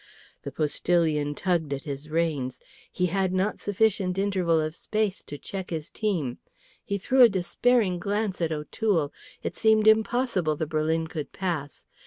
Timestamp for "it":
9.43-9.55